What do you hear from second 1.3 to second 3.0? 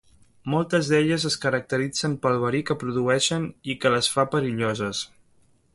caracteritzen pel verí que